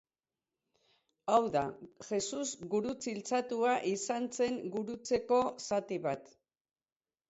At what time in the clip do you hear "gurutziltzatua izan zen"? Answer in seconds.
2.73-4.61